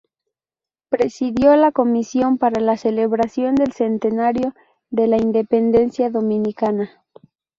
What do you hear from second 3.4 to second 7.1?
del Centenario de la Independencia dominicana.